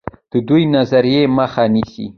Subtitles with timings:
[0.31, 2.05] د دې نظریې مخه نیسي.